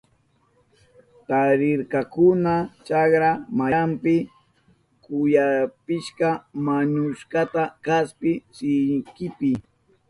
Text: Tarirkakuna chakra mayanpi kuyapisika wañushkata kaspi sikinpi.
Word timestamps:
Tarirkakuna 1.27 2.53
chakra 2.87 3.31
mayanpi 3.57 4.15
kuyapisika 5.03 6.29
wañushkata 6.65 7.61
kaspi 7.85 8.31
sikinpi. 8.55 9.51